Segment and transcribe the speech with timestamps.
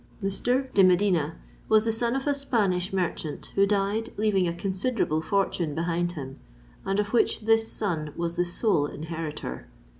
[0.23, 0.73] Mr.
[0.73, 1.37] de Medina
[1.69, 6.39] was the son of a Spanish merchant, who died, leaving a considerable fortune behind him,
[6.83, 9.67] and of which this son was the sole inheritor.